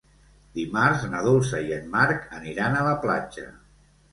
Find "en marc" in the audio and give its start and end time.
1.77-2.27